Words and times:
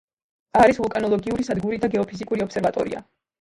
არის 0.61 0.79
ვულკანოლოგიური 0.83 1.45
სადგური 1.49 1.79
და 1.85 1.91
გეოფიზიკური 1.97 2.47
ობსერვატორია. 2.47 3.05